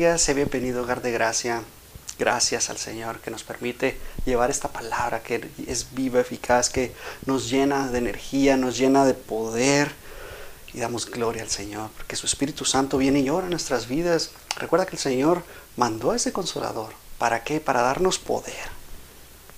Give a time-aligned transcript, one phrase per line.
[0.00, 1.62] Bendiga, sé bienvenido, hogar de gracia.
[2.18, 6.94] Gracias al Señor que nos permite llevar esta palabra que es viva, eficaz, que
[7.26, 9.92] nos llena de energía, nos llena de poder.
[10.72, 14.30] Y damos gloria al Señor, porque su Espíritu Santo viene y ora en nuestras vidas.
[14.56, 15.42] Recuerda que el Señor
[15.76, 16.94] mandó a ese consolador.
[17.18, 17.60] ¿Para qué?
[17.60, 18.70] Para darnos poder.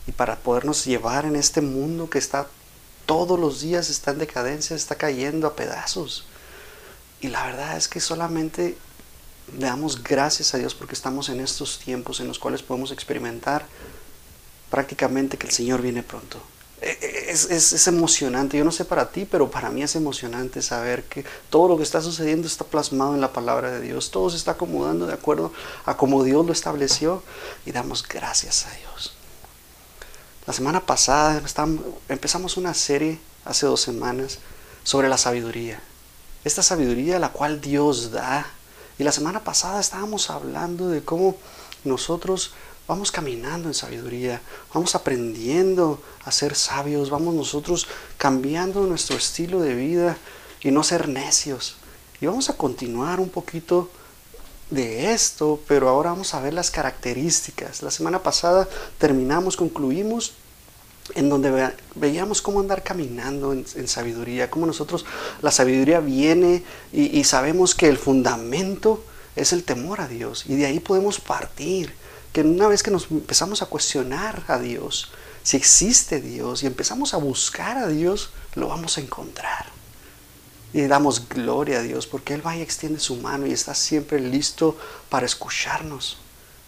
[0.09, 2.49] Y para podernos llevar en este mundo que está
[3.07, 6.27] todos los días, está en decadencia, está cayendo a pedazos.
[7.21, 8.77] Y la verdad es que solamente
[9.59, 13.67] damos gracias a Dios porque estamos en estos tiempos en los cuales podemos experimentar
[14.71, 16.41] prácticamente que el Señor viene pronto.
[16.81, 20.63] E, e, es, es, emocionante, yo no sé para ti, pero para mí es emocionante
[20.63, 24.31] saber que todo lo que está sucediendo está plasmado en la palabra de Dios, todo
[24.31, 25.53] se está acomodando de acuerdo
[25.85, 27.23] a como Dios lo estableció
[27.67, 29.15] y damos gracias a Dios.
[30.47, 31.41] La semana pasada
[32.09, 34.39] empezamos una serie, hace dos semanas,
[34.83, 35.81] sobre la sabiduría.
[36.45, 38.45] Esta sabiduría la cual Dios da
[38.99, 41.37] y la semana pasada estábamos hablando de cómo
[41.85, 42.53] nosotros
[42.87, 44.41] vamos caminando en sabiduría,
[44.75, 47.87] vamos aprendiendo a ser sabios, vamos nosotros
[48.19, 50.17] cambiando nuestro estilo de vida
[50.61, 51.77] y no ser necios.
[52.21, 53.89] Y vamos a continuar un poquito
[54.71, 57.83] de esto, pero ahora vamos a ver las características.
[57.83, 60.35] La semana pasada terminamos, concluimos
[61.15, 65.05] en donde veíamos cómo andar caminando en, sabiduría, cómo nosotros,
[65.41, 66.63] la sabiduría viene
[66.93, 69.05] y, sabemos que el fundamento
[69.37, 71.95] es el temor a Dios y de ahí podemos partir,
[72.33, 75.13] que una vez que nos empezamos a cuestionar a Dios,
[75.43, 79.67] si existe Dios y empezamos a buscar a Dios, lo vamos a encontrar.
[80.73, 84.19] Y damos gloria a Dios porque Él va y extiende su mano y está siempre
[84.21, 84.79] listo
[85.11, 86.17] para escucharnos.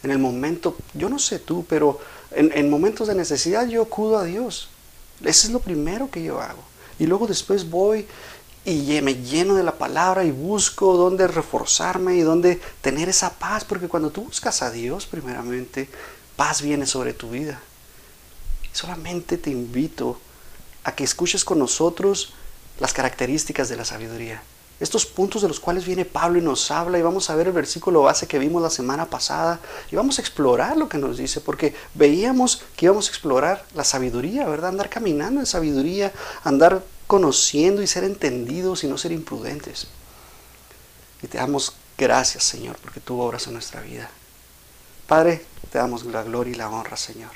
[0.02, 1.98] En el momento, yo no sé tú, pero
[2.34, 4.68] en, momentos de necesidad yo acudo a Dios.
[5.22, 6.62] Eso es lo primero que yo hago.
[6.98, 8.06] Y luego después voy
[8.64, 13.64] y me lleno de la palabra y busco dónde reforzarme y dónde tener esa paz,
[13.64, 15.88] porque cuando tú buscas a Dios primeramente,
[16.36, 17.60] paz viene sobre tu vida.
[18.72, 20.18] solamente te invito
[20.82, 22.32] a que escuches con nosotros
[22.80, 24.42] las características de la sabiduría
[24.84, 27.52] estos puntos de los cuales viene Pablo y nos habla y vamos a ver el
[27.52, 29.58] versículo base que vimos la semana pasada
[29.90, 33.82] y vamos a explorar lo que nos dice porque veíamos que íbamos a explorar la
[33.82, 34.68] sabiduría, ¿verdad?
[34.68, 36.12] Andar caminando en sabiduría,
[36.44, 39.86] andar conociendo y ser entendidos y no ser imprudentes.
[41.22, 44.10] Y te damos gracias, Señor, porque tú obras en nuestra vida.
[45.06, 47.30] Padre, te damos la gloria y la honra, Señor.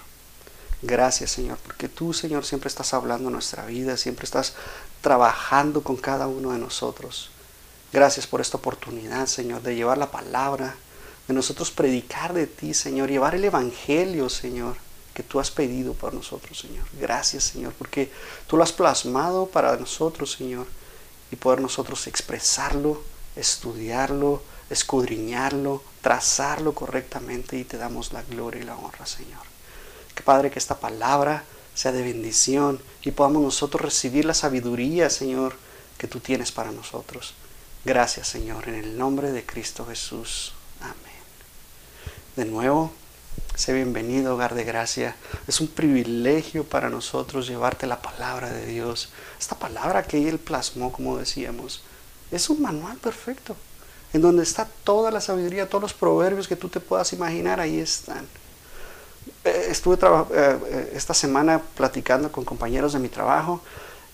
[0.82, 4.54] Gracias, Señor, porque tú, Señor, siempre estás hablando en nuestra vida, siempre estás
[5.00, 7.30] trabajando con cada uno de nosotros.
[7.92, 10.76] Gracias por esta oportunidad, Señor, de llevar la palabra,
[11.26, 14.76] de nosotros predicar de ti, Señor, llevar el Evangelio, Señor,
[15.14, 16.86] que tú has pedido por nosotros, Señor.
[17.00, 18.10] Gracias, Señor, porque
[18.46, 20.66] tú lo has plasmado para nosotros, Señor,
[21.30, 23.02] y poder nosotros expresarlo,
[23.36, 29.40] estudiarlo, escudriñarlo, trazarlo correctamente y te damos la gloria y la honra, Señor.
[30.14, 31.44] Que Padre, que esta palabra
[31.74, 35.56] sea de bendición y podamos nosotros recibir la sabiduría, Señor,
[35.96, 37.34] que tú tienes para nosotros.
[37.84, 40.52] Gracias, Señor, en el nombre de Cristo Jesús.
[40.80, 40.96] Amén.
[42.34, 42.92] De nuevo,
[43.54, 45.14] sé bienvenido, hogar de gracia.
[45.46, 49.10] Es un privilegio para nosotros llevarte la palabra de Dios.
[49.38, 51.82] Esta palabra que Él plasmó, como decíamos,
[52.32, 53.56] es un manual perfecto,
[54.12, 57.78] en donde está toda la sabiduría, todos los proverbios que tú te puedas imaginar, ahí
[57.78, 58.26] están.
[59.44, 63.62] Eh, estuve eh, eh, esta semana platicando con compañeros de mi trabajo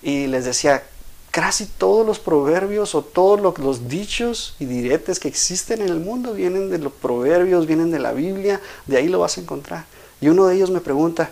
[0.03, 0.85] y les decía,
[1.34, 6.33] casi todos los proverbios o todos los, dichos y diretes que existen en el mundo
[6.33, 9.84] vienen de los proverbios, vienen de la Biblia, de ahí lo vas a encontrar.
[10.21, 11.31] Y uno de ellos me pregunta,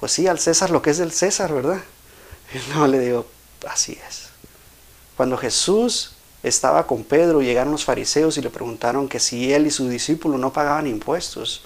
[0.00, 1.82] pues sí, al César lo que es del César, ¿verdad?
[2.54, 3.26] Y no le digo,
[3.68, 4.30] así es.
[5.18, 9.70] Cuando Jesús estaba con Pedro, llegaron los fariseos y le preguntaron que si él y
[9.70, 11.60] su discípulo no pagaban impuestos.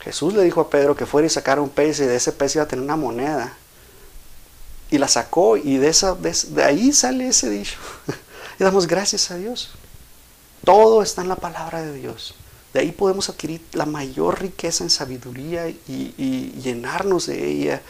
[0.00, 2.54] Jesús le dijo a Pedro que fuera y sacara un pez y de ese pez
[2.54, 3.57] iba a tener una moneda.
[4.90, 7.76] Y la sacó y de, esa, de, ahí sale ese dicho.
[8.58, 9.70] y damos gracias a Dios.
[10.64, 12.34] Todo está en la palabra de Dios.
[12.72, 17.82] De ahí podemos adquirir la mayor riqueza en sabiduría y, llenarnos de ella.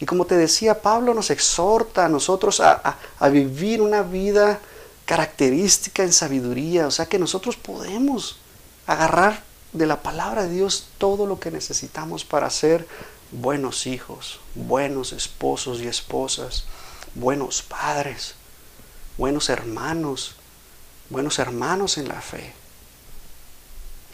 [0.00, 2.96] Y como te decía, Pablo nos exhorta a nosotros a,
[3.30, 4.60] vivir una vida
[5.04, 6.86] característica en sabiduría.
[6.86, 8.38] O sea que nosotros podemos
[8.86, 12.86] agarrar de la palabra de Dios todo lo que necesitamos para ser
[13.32, 16.64] buenos hijos, buenos esposos y esposas,
[17.14, 18.34] buenos padres,
[19.16, 20.36] buenos hermanos,
[21.08, 22.52] buenos hermanos en la fe.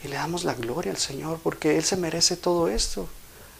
[0.04, 3.08] Y le damos la gloria al Señor porque Él se merece todo esto.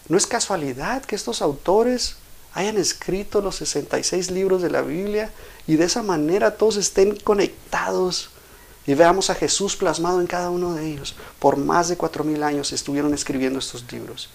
[0.09, 2.17] No es casualidad que estos autores
[2.55, 5.33] hayan escrito los 66 libros de la Biblia
[5.67, 8.31] y de esa manera todos estén conectados
[8.87, 11.17] y veamos a Jesús plasmado en cada uno de ellos.
[11.41, 14.31] Por más de cuatro mil años estuvieron escribiendo estos libros.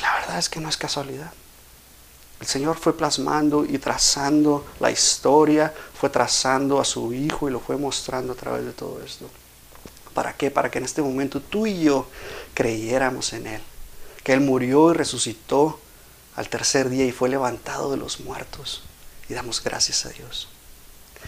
[0.00, 1.32] La verdad es que no es casualidad.
[2.40, 7.60] El Señor fue plasmando y trazando la historia, fue trazando a su Hijo y lo
[7.60, 9.28] fue mostrando a través de todo esto.
[10.14, 10.50] ¿Para qué?
[10.50, 12.06] Para que en este momento tú y yo
[12.54, 13.60] creyéramos en Él.
[14.24, 15.78] Que Él murió y resucitó
[16.34, 18.82] al tercer día y fue levantado de los muertos.
[19.28, 20.48] Y damos gracias a Dios.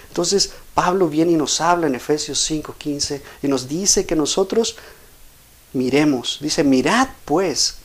[0.08, 4.76] Entonces Pablo viene y nos habla en Efesios 5:15 y nos dice que nosotros
[5.74, 6.38] miremos.
[6.40, 7.76] Dice, mirad pues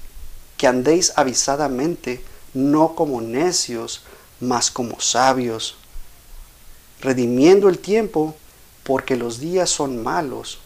[0.57, 2.21] que andéis avisadamente
[2.53, 4.03] no como necios,
[4.39, 5.77] mas como sabios,
[7.01, 8.35] redimiendo el tiempo,
[8.83, 10.59] porque los días son malos.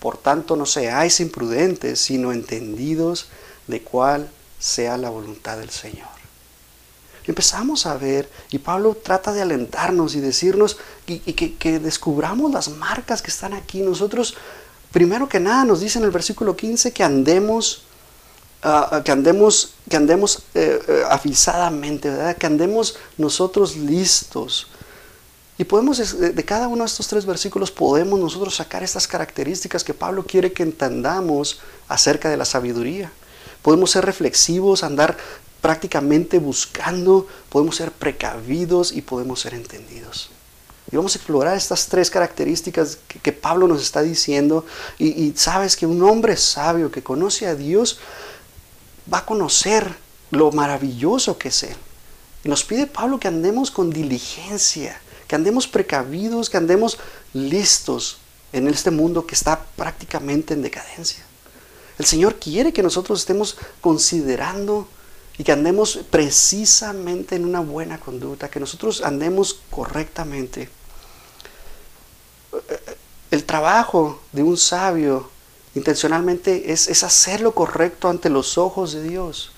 [0.00, 3.28] Por tanto, no seáis imprudentes, sino entendidos
[3.66, 4.28] de cuál
[4.58, 6.08] sea la voluntad del Señor.
[7.26, 12.68] Empezamos a ver, y Pablo trata de alentarnos y decirnos, y, que, que descubramos las
[12.68, 13.80] marcas que están aquí.
[13.80, 14.36] Nosotros,
[14.92, 17.85] primero que nada, nos dice en el versículo 15 que andemos
[18.68, 22.36] Ah, ah, que andemos, que andemos eh, eh, ¿verdad?
[22.36, 24.66] que andemos nosotros listos.
[25.56, 29.94] Y podemos, de cada uno de estos tres versículos, podemos nosotros sacar estas características que
[29.94, 33.12] Pablo quiere que entendamos acerca de la sabiduría.
[33.62, 35.16] Podemos ser reflexivos, andar
[35.60, 40.30] prácticamente buscando, podemos ser precavidos y podemos ser entendidos.
[40.90, 44.66] Y vamos a explorar estas tres características que, Pablo nos está diciendo.
[44.98, 47.98] Y sabes que un hombre sabio que conoce a Dios
[49.12, 49.96] va a conocer
[50.30, 51.76] lo maravilloso que es Él.
[52.44, 56.98] Y nos pide Pablo que andemos con diligencia, que andemos precavidos, que andemos
[57.32, 58.18] listos
[58.52, 61.24] en este mundo que está prácticamente en decadencia.
[61.98, 64.88] El Señor quiere que nosotros estemos considerando
[65.38, 70.68] y que andemos precisamente en una buena conducta, que nosotros andemos correctamente.
[73.30, 75.30] El trabajo de un sabio
[75.76, 79.52] intencionalmente es, es hacer lo correcto ante los ojos de Dios.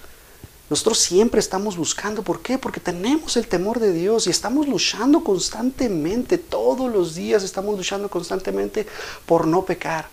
[0.69, 2.59] Nosotros siempre estamos buscando, ¿por qué?
[2.59, 8.11] Porque tenemos el temor de Dios y estamos luchando constantemente, todos los días estamos luchando
[8.11, 8.87] constantemente
[9.25, 10.09] por no pecar.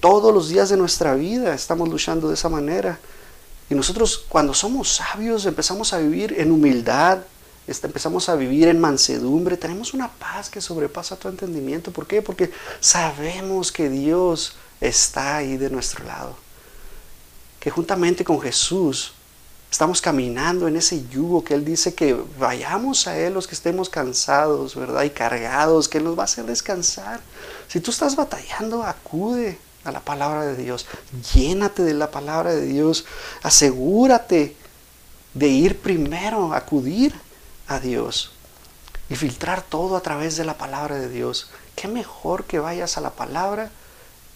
[0.00, 2.98] Todos los días de nuestra vida estamos luchando de esa manera.
[3.68, 7.18] Y nosotros cuando somos sabios empezamos a vivir en humildad,
[7.68, 11.92] este, empezamos a vivir en mansedumbre, tenemos una paz que sobrepasa tu entendimiento.
[11.92, 12.22] ¿Por qué?
[12.22, 12.50] Porque
[12.80, 16.36] sabemos que Dios está ahí de nuestro lado.
[17.58, 19.12] Que juntamente con Jesús
[19.70, 23.88] estamos caminando en ese yugo que Él dice que vayamos a Él los que estemos
[23.88, 25.02] cansados, ¿verdad?
[25.04, 27.20] Y cargados, que nos va a hacer descansar.
[27.68, 30.86] Si tú estás batallando, acude a la palabra de Dios.
[31.34, 33.04] Llénate de la palabra de Dios.
[33.42, 34.56] Asegúrate
[35.34, 37.14] de ir primero, acudir
[37.68, 38.32] a Dios
[39.08, 41.50] y filtrar todo a través de la palabra de Dios.
[41.76, 43.70] Qué mejor que vayas a la palabra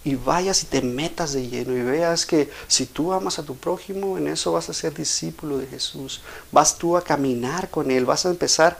[0.04, 3.56] y vayas y te metas de lleno y veas que si tú amas a tu
[3.56, 6.20] prójimo, en eso vas a ser discípulo de Jesús.
[6.52, 8.76] Vas tú a caminar con Él, vas a empezar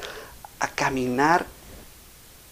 [0.61, 1.47] a caminar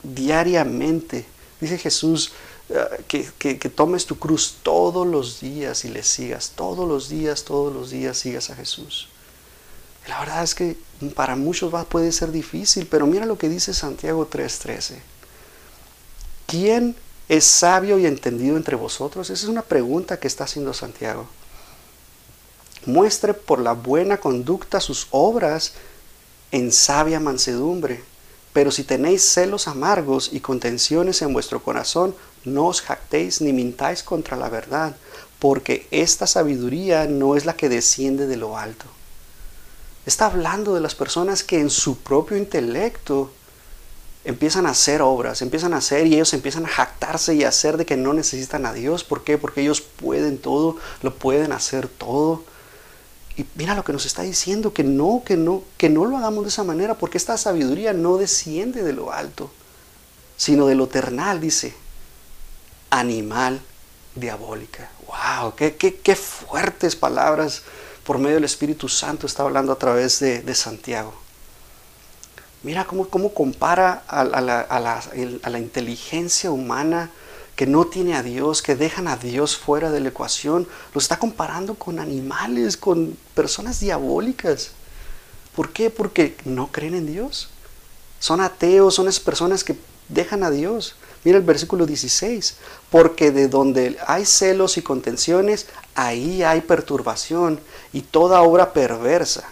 [0.02, 1.26] diariamente.
[1.60, 2.32] Dice Jesús
[2.70, 7.44] eh, que, que, tomes tu cruz todos los días y le sigas, todos los días,
[7.44, 9.08] todos los días sigas a Jesús.
[10.08, 10.78] La verdad es que
[11.14, 14.98] para muchos va, puede ser difícil, pero mira lo que dice Santiago 3:13.
[16.46, 16.96] ¿Quién
[17.32, 19.30] ¿Es sabio y entendido entre vosotros?
[19.30, 21.24] Esa es una pregunta que está haciendo Santiago.
[22.84, 25.72] Muestre por la buena conducta sus obras
[26.50, 28.04] en sabia mansedumbre.
[28.52, 34.02] Pero si tenéis celos amargos y contenciones en vuestro corazón, no os jactéis ni mintáis
[34.02, 34.94] contra la verdad,
[35.38, 38.84] porque esta sabiduría no es la que desciende de lo alto.
[40.04, 43.32] Está hablando de las personas que en su propio intelecto
[44.24, 47.76] empiezan a hacer obras, empiezan a hacer y ellos empiezan a jactarse y a hacer
[47.76, 49.04] de que no necesitan a Dios.
[49.04, 49.38] ¿Por qué?
[49.38, 52.44] Porque ellos pueden todo, lo pueden hacer todo.
[53.36, 56.44] Y mira lo que nos está diciendo, que no, que no, que no lo hagamos
[56.44, 59.50] de esa manera, porque esta sabiduría no desciende de lo alto,
[60.36, 61.74] sino de lo eternal, dice,
[62.90, 63.60] animal
[64.14, 64.90] diabólica.
[65.06, 65.54] ¡Wow!
[65.56, 67.62] ¡Qué, qué, fuertes palabras
[68.04, 71.21] por medio del Espíritu Santo está hablando a través de, de Santiago.
[72.62, 77.10] Mira cómo, compara a, la, inteligencia humana
[77.56, 80.68] que no tiene a Dios, que dejan a Dios fuera de la ecuación.
[80.94, 84.70] Lo está comparando con animales, con personas diabólicas.
[85.56, 85.90] ¿Por qué?
[85.90, 87.50] Porque no creen en Dios.
[88.20, 89.76] Son ateos, son esas personas que
[90.08, 90.94] dejan a Dios.
[91.24, 92.56] Mira el versículo 16.
[92.90, 95.66] Porque de donde hay celos y contenciones,
[95.96, 97.58] ahí hay perturbación
[97.92, 99.48] y toda obra perversa.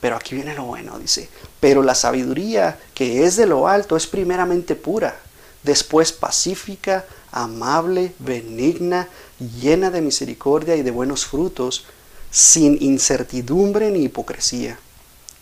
[0.00, 1.28] Pero aquí viene lo bueno, dice,
[1.60, 5.18] pero la sabiduría que es de lo alto es primeramente pura,
[5.62, 9.08] después pacífica, amable, benigna,
[9.60, 11.84] llena de misericordia y de buenos frutos,
[12.30, 14.78] sin incertidumbre ni hipocresía.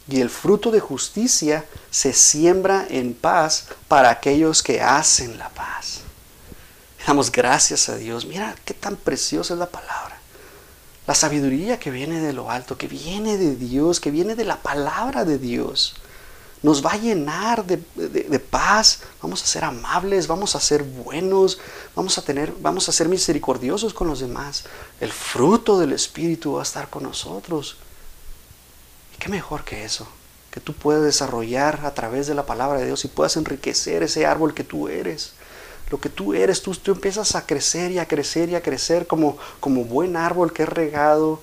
[0.09, 6.01] Y el fruto de justicia se siembra en paz para aquellos que hacen la paz.
[7.07, 8.25] Damos gracias a Dios.
[8.25, 10.16] Mira qué tan preciosa es la palabra.
[11.07, 14.63] La sabiduría que viene de lo alto, que viene de Dios, que viene de la
[14.63, 15.95] palabra de Dios
[16.67, 21.61] nos va a llenar de, paz, vamos a ser amables, vamos a ser buenos,
[21.95, 24.65] vamos a tener, vamos a ser misericordiosos con los demás.
[25.01, 27.77] El fruto del Espíritu va a estar con nosotros.
[29.15, 30.09] ¿Y qué mejor que eso?
[30.51, 34.27] Que tú puedas desarrollar a través de la palabra de Dios y puedas enriquecer ese
[34.27, 35.35] árbol que tú eres.
[35.91, 39.07] Lo que tú eres, tú, tú empiezas a crecer y a crecer y a crecer
[39.07, 41.41] como, como buen árbol que es regado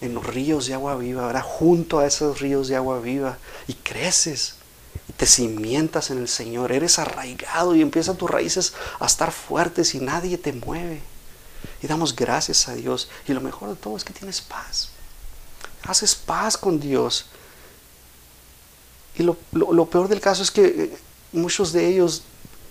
[0.00, 1.44] en los ríos de agua viva, ¿verdad?
[1.44, 4.56] Junto a esos ríos de agua viva y creces
[5.08, 9.94] y te cimientas en el Señor, eres arraigado y empiezan tus raíces a estar fuertes
[9.94, 11.02] y nadie te mueve.
[11.82, 13.08] Y damos gracias a Dios.
[13.26, 14.90] Y lo mejor de todo es que tienes paz.
[15.84, 17.26] Haces paz con Dios.
[19.16, 20.98] Y lo, lo peor del caso es que eh,
[21.32, 22.22] muchos de ellos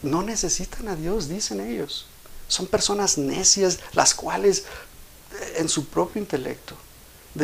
[0.03, 2.07] no necesitan a Dios, dicen ellos.
[2.47, 4.65] Son personas necias, las cuales
[5.39, 6.75] eh, en su propio intelecto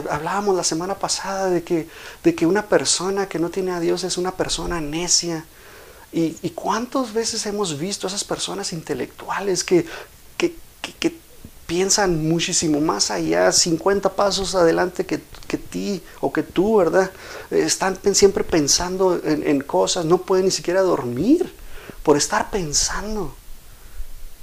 [0.10, 1.88] hablábamos la semana pasada de que,
[2.24, 5.46] de que una persona que no tiene a Dios es una persona necia.
[6.12, 9.86] ¿Y, y cuántas veces hemos visto a esas personas intelectuales que,
[10.38, 10.56] que,
[11.68, 17.12] piensan muchísimo más allá, 50 pasos adelante que, que, ti o que tú, ¿verdad?
[17.52, 21.54] Están siempre pensando en, en cosas, no pueden ni siquiera dormir
[22.08, 23.36] por estar pensando.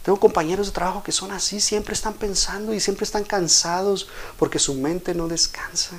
[0.02, 4.06] Tengo compañeros de trabajo que son así, siempre están pensando y siempre están cansados
[4.38, 5.96] porque su mente no descansa.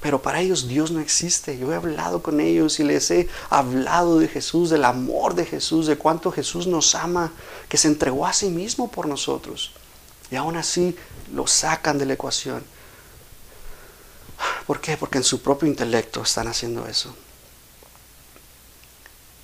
[0.00, 1.58] Pero para ellos Dios no existe.
[1.58, 5.86] Yo he hablado con ellos y les he hablado de Jesús, del amor de Jesús,
[5.86, 7.30] de cuánto Jesús nos ama,
[7.68, 9.72] que se entregó a sí mismo por nosotros.
[10.30, 10.96] Y aún así
[11.34, 12.64] lo sacan de la ecuación.
[14.66, 14.96] ¿Por qué?
[14.96, 17.14] Porque en su propio intelecto están haciendo eso.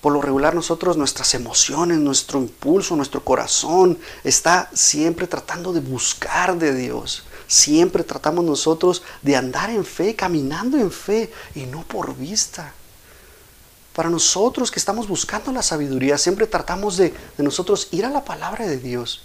[0.05, 6.59] Por lo regular nosotros, nuestras emociones, nuestro impulso, nuestro corazón está siempre tratando de buscar
[6.59, 7.23] de Dios.
[7.47, 12.71] Siempre tratamos nosotros de andar en fe, caminando en fe y no por vista.
[13.95, 18.23] Para nosotros que estamos buscando la sabiduría, siempre tratamos de, de nosotros ir a la
[18.23, 19.23] palabra de Dios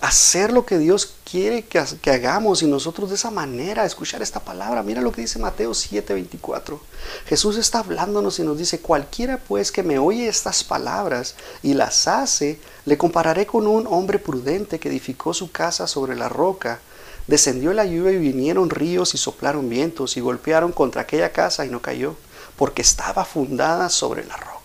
[0.00, 4.82] hacer lo que Dios quiere que, hagamos y nosotros de esa manera escuchar esta palabra.
[4.82, 6.78] Mira lo que dice Mateo 7:24.
[7.26, 12.08] Jesús está hablándonos y nos dice, cualquiera pues que me oye estas palabras y las
[12.08, 16.80] hace, le compararé con un hombre prudente que edificó su casa sobre la roca.
[17.26, 21.70] Descendió la lluvia y vinieron ríos y soplaron vientos y golpearon contra aquella casa y
[21.70, 22.14] no cayó,
[22.56, 24.56] porque estaba fundada sobre la roca.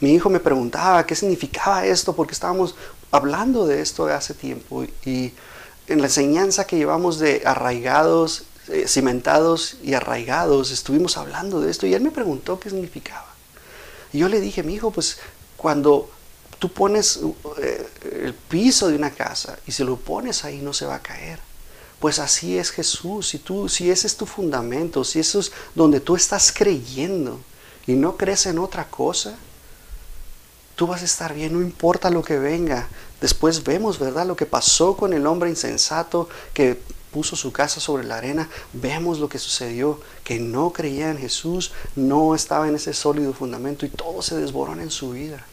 [0.00, 2.74] Mi hijo me preguntaba qué significaba esto, porque estábamos
[3.10, 5.32] hablando de esto hace tiempo y
[5.86, 11.86] en la enseñanza que llevamos de arraigados, eh, cimentados y arraigados, estuvimos hablando de esto
[11.86, 13.26] y él me preguntó qué significaba.
[14.12, 15.18] Y yo le dije, mi hijo, pues
[15.56, 16.08] cuando
[16.60, 17.20] tú pones
[17.58, 17.88] eh,
[18.22, 21.40] el piso de una casa y si lo pones ahí no se va a caer.
[21.98, 23.28] Pues así es Jesús.
[23.28, 27.40] Si, tú, si ese es tu fundamento, si eso es donde tú estás creyendo
[27.86, 29.36] y no crees en otra cosa,
[30.80, 32.88] tú vas a estar bien, no importa lo que venga.
[33.20, 34.24] Después vemos, ¿verdad?
[34.24, 36.80] Lo que pasó con el hombre insensato que
[37.12, 38.48] puso su casa sobre la arena.
[38.72, 43.84] Vemos lo que sucedió, que no creía en Jesús, no estaba en ese sólido fundamento
[43.84, 45.44] y todo se desborona en su vida.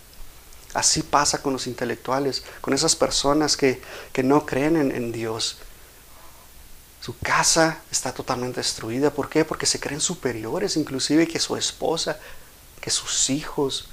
[0.74, 3.82] Así pasa con los intelectuales, con esas personas que,
[4.14, 5.58] que no creen en, en Dios.
[7.02, 9.12] Su casa está totalmente destruida.
[9.12, 9.44] ¿Por qué?
[9.44, 12.18] Porque se creen superiores, inclusive que su esposa,
[12.80, 13.90] que sus hijos,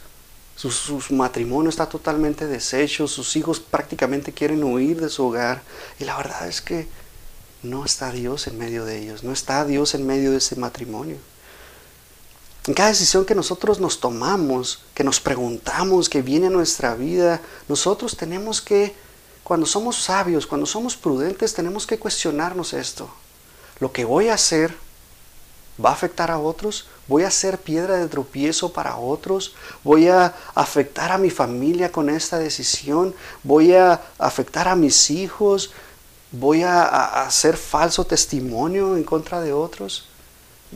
[0.56, 5.62] su, matrimonio está totalmente deshecho, sus hijos prácticamente quieren huir de su hogar.
[5.98, 6.86] Y la verdad es que
[7.62, 11.16] no está Dios en medio de ellos, no está Dios en medio de ese matrimonio.
[12.66, 17.42] En cada decisión que nosotros nos tomamos, que nos preguntamos, que viene a nuestra vida,
[17.68, 18.94] nosotros tenemos que,
[19.42, 23.10] cuando somos sabios, cuando somos prudentes, tenemos que cuestionarnos esto.
[23.80, 24.74] Lo que voy a hacer
[25.82, 30.34] va a afectar a otros, voy a ser piedra de tropiezo para otros, voy a
[30.54, 35.72] afectar a mi familia con esta decisión, voy a afectar a mis hijos,
[36.30, 40.08] voy a, hacer falso testimonio en contra de otros.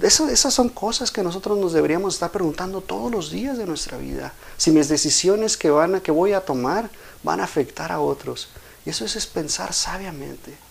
[0.00, 4.32] esas son cosas que nosotros nos deberíamos estar preguntando todos los días de nuestra vida.
[4.56, 6.90] Si mis decisiones que, van a, que voy a tomar
[7.22, 8.48] van a afectar a otros.
[8.86, 10.67] Y eso es pensar sabiamente.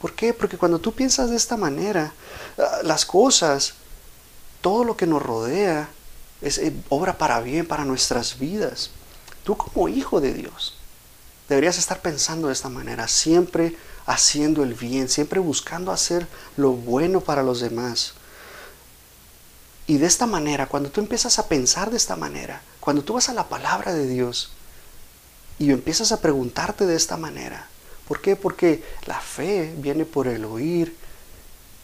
[0.00, 0.32] ¿Por qué?
[0.32, 2.12] Porque cuando tú piensas de esta manera,
[2.58, 3.74] ah, las cosas,
[4.60, 5.88] todo lo que nos rodea,
[6.40, 8.90] es, eh, obra para bien para nuestras vidas.
[9.44, 10.74] Tú como hijo de Dios
[11.48, 13.76] deberías estar pensando de esta manera, siempre
[14.06, 16.26] haciendo el bien, siempre buscando hacer
[16.56, 18.12] lo bueno para los demás.
[19.86, 23.30] Y de esta manera, cuando tú empiezas a pensar de esta manera, cuando tú vas
[23.30, 24.50] a la palabra de Dios
[25.58, 27.68] y empiezas a preguntarte de esta manera,
[28.08, 28.34] ¿por qué?
[28.34, 30.96] Porque la fe viene por el oír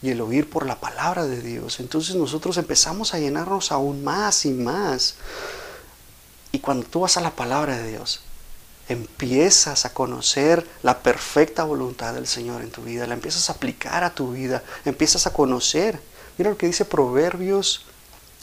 [0.01, 1.79] y el oír por la palabra de Dios.
[1.79, 5.15] Entonces nosotros empezamos a llenarnos aún más y más.
[6.51, 8.21] Y cuando tú vas a la palabra de Dios,
[8.89, 14.03] empiezas a conocer la perfecta voluntad del Señor en tu vida, la empiezas a aplicar
[14.03, 15.99] a tu vida, empiezas a conocer.
[16.37, 17.85] Mira lo que dice Proverbios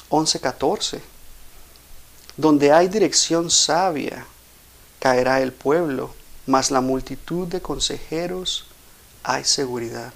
[0.08, 1.00] 11:14.
[2.36, 4.26] Donde hay dirección sabia,
[4.98, 6.14] caerá el pueblo,
[6.46, 8.66] mas la multitud de consejeros
[9.22, 10.12] hay seguridad.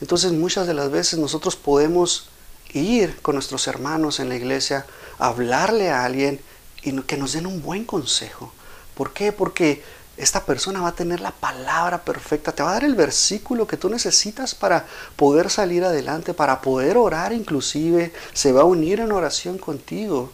[0.00, 2.28] Entonces muchas de las veces nosotros podemos
[2.72, 4.86] ir con nuestros hermanos en la iglesia,
[5.18, 6.40] hablarle a alguien
[6.82, 8.52] y que nos den un buen consejo.
[8.94, 9.32] ¿Por qué?
[9.32, 9.82] Porque
[10.16, 13.76] esta persona va a tener la palabra perfecta, te va a dar el versículo que
[13.76, 14.86] tú necesitas para
[15.16, 20.32] poder salir adelante, para poder orar inclusive, se va a unir en oración contigo.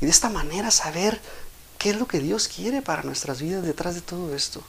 [0.00, 1.18] Y de esta manera saber
[1.78, 4.62] qué es lo que Dios quiere para nuestras vidas detrás de todo esto.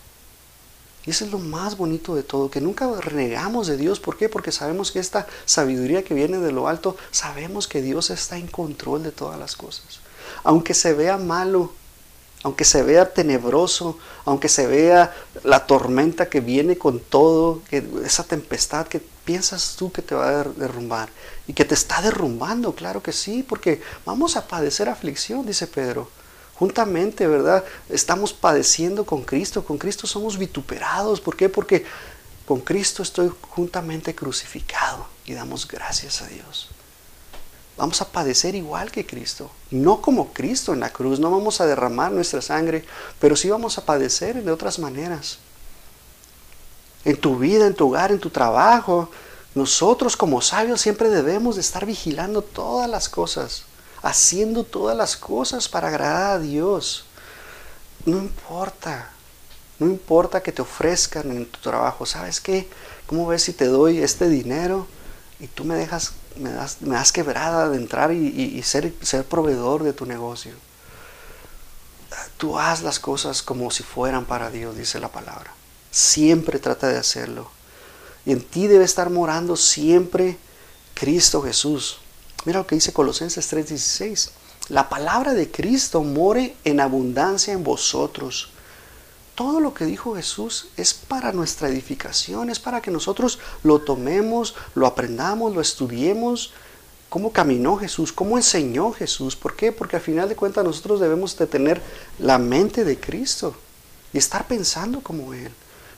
[1.05, 3.99] Y eso es lo más bonito de todo, que nunca renegamos de Dios.
[3.99, 4.27] ¿Por qué?
[4.27, 8.47] Porque sabemos que esta sabiduría que viene de lo alto, sabemos que Dios está en
[8.47, 10.01] control de todas las cosas.
[10.43, 11.71] Aunque se vea malo,
[12.43, 18.25] aunque se vea tenebroso, aunque se vea la tormenta que viene con todo, que esa
[18.25, 21.09] tempestad que piensas tú que te va a derrumbar
[21.47, 26.09] y que te está derrumbando, claro que sí, porque vamos a padecer aflicción, dice Pedro.
[26.57, 27.63] Juntamente, ¿verdad?
[27.89, 31.21] Estamos padeciendo con Cristo, con Cristo somos vituperados.
[31.21, 31.49] ¿Por qué?
[31.49, 31.85] Porque
[32.45, 36.69] con Cristo estoy juntamente crucificado y damos gracias a Dios
[37.77, 39.51] vamos a padecer igual que Cristo.
[39.69, 42.83] No como Cristo en la cruz, no vamos a derramar nuestra sangre,
[43.19, 45.37] pero sí vamos a padecer de otras maneras.
[47.05, 49.09] En tu vida, en tu hogar, en tu trabajo,
[49.55, 53.63] nosotros como sabios siempre debemos de estar vigilando todas las cosas,
[54.01, 57.05] haciendo todas las cosas para agradar a Dios.
[58.05, 59.11] No importa,
[59.79, 62.05] no importa que te ofrezcan en tu trabajo.
[62.05, 62.69] ¿Sabes qué?
[63.05, 64.87] ¿Cómo ves si te doy este dinero
[65.39, 69.83] y tú me dejas me das, me das quebrada de entrar y, ser, ser proveedor
[69.83, 70.53] de tu negocio.
[72.37, 75.53] Tú haz las cosas como si fueran para Dios, dice la palabra.
[75.91, 77.49] Siempre trata de hacerlo.
[78.25, 80.37] Y en ti debe estar morando siempre
[80.93, 81.99] Cristo Jesús.
[82.47, 84.31] Mira lo que dice Colosenses 3:16.
[84.69, 88.51] La palabra de Cristo more en abundancia en vosotros
[89.35, 94.55] todo lo que dijo Jesús es para nuestra edificación, es para que nosotros lo tomemos,
[94.73, 96.53] lo aprendamos, lo estudiemos,
[97.07, 99.35] cómo caminó Jesús, cómo enseñó Jesús.
[99.35, 99.71] ¿Por qué?
[99.71, 101.83] Porque al final de cuentas nosotros debemos de tener
[102.17, 103.53] la mente de Cristo
[104.11, 105.51] y estar pensando como Él.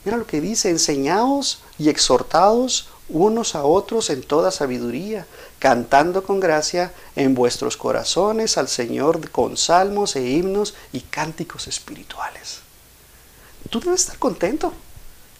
[0.03, 5.25] Mira lo que dice, enseñaos y exhortados unos a otros en toda sabiduría,
[5.59, 12.61] cantando con gracia en vuestros corazones al Señor con salmos e himnos y cánticos espirituales
[13.69, 14.73] tú debes estar contento.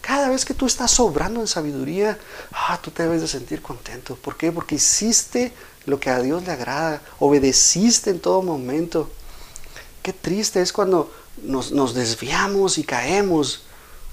[0.00, 2.18] Cada vez que tú estás sobrando en sabiduría,
[2.52, 4.16] ah, tú debes de sentir contento.
[4.16, 4.50] ¿Por qué?
[4.50, 5.52] Porque hiciste
[5.84, 9.10] lo que a Dios le agrada, obedeciste en todo momento.
[10.02, 13.64] Qué triste es cuando nos, nos desviamos y caemos,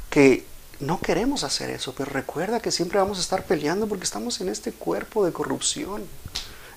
[0.09, 0.45] que
[0.79, 4.49] no queremos hacer eso, pero recuerda que siempre vamos a estar peleando porque estamos en
[4.49, 6.03] este cuerpo de corrupción,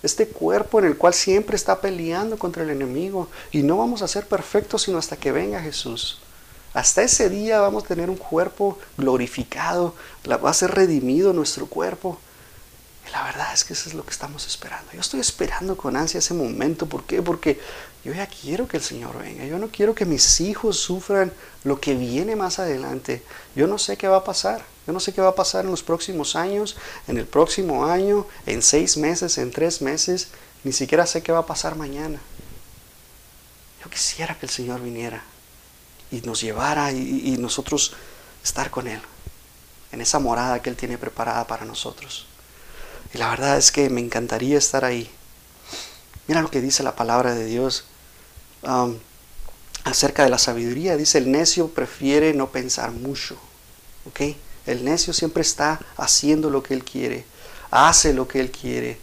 [0.03, 4.09] este cuerpo en el cual siempre está peleando contra el enemigo y no vamos a
[4.09, 6.21] ser perfectos sino hasta que venga Jesús.
[6.73, 9.95] Hasta ese día vamos a tener un cuerpo glorificado,
[10.27, 12.19] va a ser redimido nuestro cuerpo.
[13.07, 14.93] Y la verdad es que eso es lo que estamos esperando.
[14.93, 16.87] Yo estoy esperando con ansia ese momento.
[16.87, 17.23] ¿Por qué?
[17.23, 17.61] Porque
[18.05, 19.45] yo ya quiero que el Señor venga.
[19.45, 21.33] Yo no quiero que mis hijos sufran
[21.65, 23.23] lo que viene más adelante.
[23.55, 24.65] Yo no sé qué va a pasar.
[24.87, 26.77] Yo no sé qué va a pasar en los próximos años,
[27.09, 30.29] en el próximo año, en seis meses, en tres meses.
[30.65, 32.19] Ni siquiera sé qué va a pasar mañana.
[33.85, 35.23] Yo quisiera que el Señor viniera
[36.11, 37.93] y nos llevara y, nosotros
[38.43, 39.01] estar con Él,
[39.93, 42.27] en esa morada que Él tiene preparada para nosotros.
[43.15, 45.11] Y la verdad es que me encantaría estar ahí.
[46.27, 47.85] Mira lo que dice la palabra de Dios
[49.85, 50.97] acerca de la sabiduría.
[50.97, 53.37] Dice, el necio prefiere no pensar mucho.
[54.07, 54.37] ¿Ok?
[54.67, 57.25] El necio siempre está haciendo lo que él quiere,
[57.71, 58.99] hace lo que él quiere.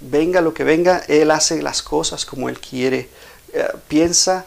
[0.00, 3.08] Venga lo que venga, él hace las cosas como él quiere.
[3.52, 4.46] Eh, piensa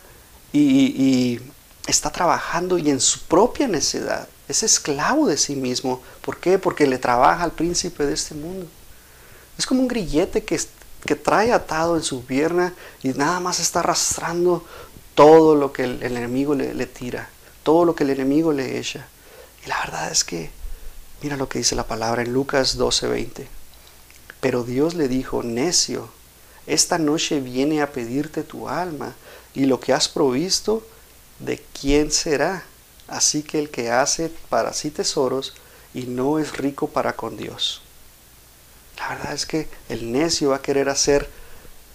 [0.51, 1.39] y,
[1.87, 6.01] está trabajando y en su propia necedad es esclavo de sí mismo.
[6.21, 6.57] ¿Por qué?
[6.57, 8.67] Porque le trabaja al príncipe de este mundo.
[9.57, 10.59] Es como un grillete que,
[11.05, 14.65] que trae atado en su pierna y nada más está arrastrando
[15.13, 17.29] todo lo que el, enemigo le, le, tira,
[17.63, 19.07] todo lo que el enemigo le echa.
[19.63, 20.49] Y la verdad es que,
[21.21, 23.47] mira lo que dice la palabra en Lucas 12:20.
[24.41, 26.09] Pero Dios le dijo, necio,
[26.67, 29.15] esta noche viene a pedirte tu alma
[29.53, 30.85] y lo que has provisto,
[31.39, 32.63] ¿de quién será?
[33.07, 35.53] Así que el que hace para sí tesoros
[35.93, 37.81] y no es rico para con Dios.
[38.97, 41.29] La verdad es que el necio va a querer hacer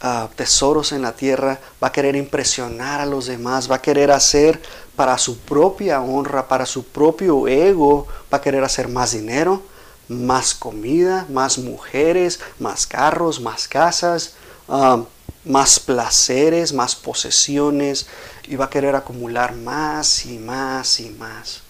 [0.00, 4.10] ah, tesoros en la tierra, va a querer impresionar a los demás, va a querer
[4.10, 4.60] hacer
[4.96, 9.62] para su propia honra, para su propio ego, va a querer hacer más dinero,
[10.08, 14.34] más comida, más mujeres, más carros, más casas,
[14.68, 15.02] ah,
[15.44, 18.06] más placeres, más posesiones,
[18.46, 21.62] y va a querer acumular más y más y más.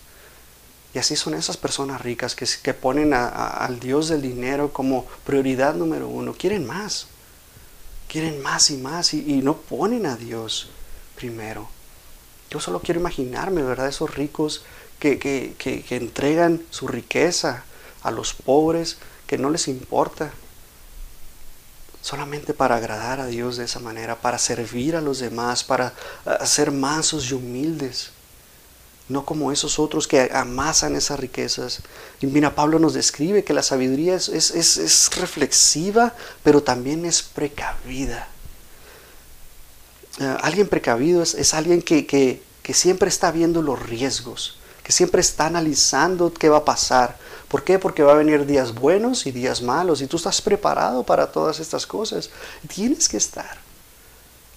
[0.92, 5.74] Y así son esas personas ricas que, que ponen al Dios del dinero como prioridad
[5.74, 6.34] número uno.
[6.34, 7.06] Quieren más.
[8.08, 10.68] Quieren más y más y, no ponen a Dios
[11.14, 11.68] primero.
[12.50, 13.86] Yo solo quiero imaginarme, ¿verdad?
[13.86, 14.64] Esos ricos
[14.98, 17.62] que, que, que entregan su riqueza
[18.02, 18.98] a los pobres,
[19.28, 20.32] que no les importa.
[22.02, 25.92] Solamente para agradar a Dios de esa manera, para servir a los demás, para
[26.26, 28.10] ah, ser mansos y humildes
[29.10, 31.80] no como esos otros que amasan esas riquezas.
[32.20, 38.28] Y mira, Pablo nos describe que la sabiduría es, reflexiva, pero también es precavida.
[40.20, 42.40] Eh, alguien precavido es, alguien que, que,
[42.72, 47.18] siempre está viendo los riesgos, que siempre está analizando qué va a pasar.
[47.48, 47.80] ¿Por qué?
[47.80, 51.58] Porque va a venir días buenos y días malos y tú estás preparado para todas
[51.58, 52.30] estas cosas.
[52.68, 53.69] Tienes que estar.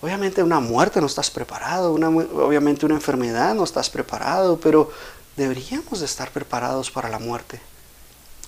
[0.04, 4.92] Obviamente una muerte no estás preparado, una, obviamente una enfermedad no estás preparado, pero
[5.38, 7.62] deberíamos de estar preparados para la muerte.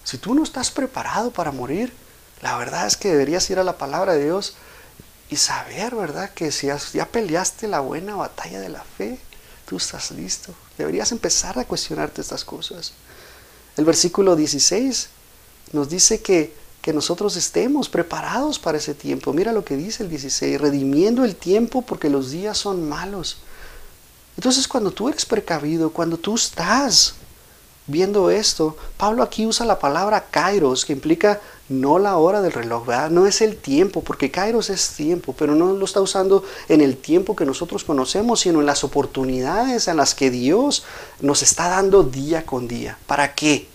[0.03, 1.93] Si tú no estás preparado para morir,
[2.41, 4.57] la verdad es que deberías ir a la palabra de Dios
[5.29, 6.29] y saber, ¿verdad?
[6.31, 9.17] Que si ya peleaste la buena batalla de la fe,
[9.65, 10.53] tú estás listo.
[10.77, 12.91] Deberías empezar a cuestionarte estas cosas.
[13.77, 15.07] El versículo 16
[15.71, 16.53] nos dice que
[16.85, 19.33] que nosotros estemos preparados para ese tiempo.
[19.33, 23.37] Mira lo que dice el 16, redimiendo el tiempo porque los días son malos.
[24.37, 27.15] Entonces cuando tú eres precavido, cuando tú estás
[27.87, 32.85] viendo esto, Pablo aquí usa la palabra kairos, que implica no la hora del reloj,
[32.85, 33.09] ¿verdad?
[33.09, 36.97] no es el tiempo, porque kairos es tiempo, pero no lo está usando en el
[36.97, 40.83] tiempo que nosotros conocemos, sino en las oportunidades en las que Dios
[41.19, 42.99] nos está dando día con día.
[43.07, 43.67] ¿Para qué?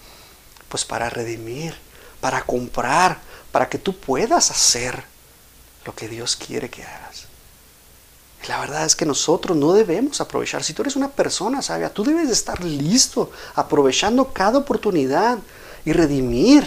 [0.68, 1.89] Pues para redimir
[2.20, 3.18] para comprar,
[3.52, 5.04] para que tú puedas hacer
[5.84, 7.26] lo que Dios quiere que hagas.
[8.44, 10.62] Y la verdad es que nosotros no debemos aprovechar.
[10.64, 15.38] Si tú eres una persona sabia, tú debes de estar listo, aprovechando cada oportunidad
[15.84, 16.66] y redimir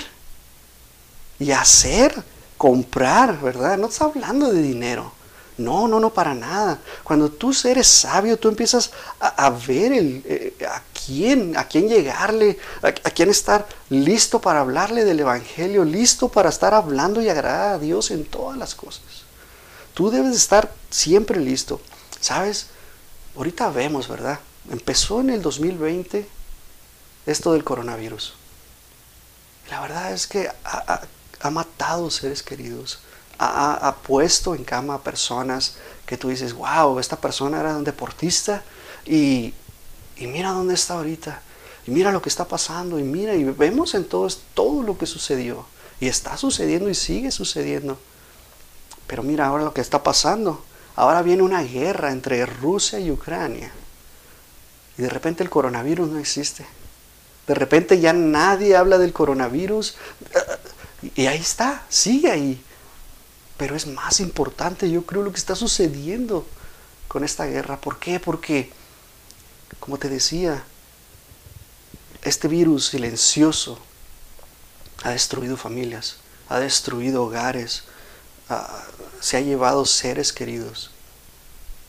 [1.40, 2.24] y hacer,
[2.58, 3.78] comprar, ¿verdad?
[3.78, 5.12] No estás hablando de dinero.
[5.58, 6.80] No, no, no, para nada.
[7.04, 12.92] Cuando tú eres sabio, tú empiezas a, ver eh, a quién, a quién llegarle, a,
[12.92, 18.12] quién estar listo para hablarle del Evangelio, listo para estar hablando y agradar a Dios
[18.12, 19.04] en todas las cosas.
[19.94, 21.80] Tú debes estar siempre listo.
[22.20, 22.68] ¿Sabes?
[23.36, 24.40] Ahorita vemos, ¿verdad?
[24.72, 26.28] Empezó en el 2020
[27.26, 28.34] esto del coronavirus.
[29.70, 31.02] La verdad es que ha,
[31.42, 33.00] ha matado seres queridos
[33.44, 35.76] ha, puesto en cama a personas
[36.06, 38.64] que tú dices, wow, esta persona era un deportista
[39.06, 39.54] y,
[40.20, 41.42] mira dónde está ahorita.
[41.86, 45.06] Y mira lo que está pasando y mira y vemos en todo, todo lo que
[45.06, 45.66] sucedió.
[46.00, 47.98] Y está sucediendo y sigue sucediendo.
[49.08, 50.64] Pero mira ahora lo que está pasando.
[50.96, 53.72] Ahora viene una guerra entre Rusia y Ucrania.
[54.98, 56.66] Y de repente el coronavirus no existe.
[57.48, 59.96] De repente ya nadie habla del coronavirus.
[61.16, 62.64] Y ahí está, sigue ahí.
[63.64, 66.46] Pero es más importante, yo creo, lo que está sucediendo
[67.08, 67.80] con esta guerra.
[67.80, 68.20] ¿Por qué?
[68.20, 68.70] Porque,
[69.80, 70.66] como te decía,
[72.24, 73.80] este virus silencioso
[75.04, 76.18] ha destruido familias,
[76.50, 77.86] ha destruido hogares,
[79.22, 80.92] se ha llevado seres queridos.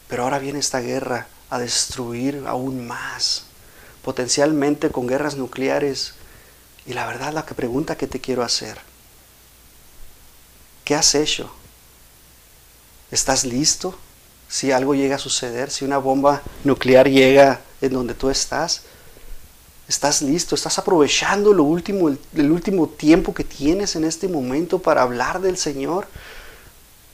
[0.07, 3.47] Pero ahora viene esta guerra a destruir aún más,
[4.05, 6.15] potencialmente con guerras nucleares.
[6.87, 8.79] Y la verdad, la pregunta que te quiero hacer,
[10.85, 11.51] ¿Qué has hecho?
[13.15, 13.97] ¿Estás listo?
[14.49, 18.83] Si algo llega a suceder, si una bomba nuclear llega en donde tú estás,
[19.87, 20.57] ¿estás listo?
[20.57, 25.57] ¿Estás aprovechando lo último, el, último tiempo que tienes en este momento para hablar del
[25.57, 26.09] Señor?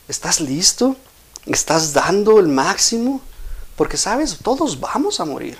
[0.08, 0.96] ¿Estás listo?
[1.44, 3.20] ¿Estás dando el máximo?
[3.76, 5.58] Porque sabes, todos vamos a morir.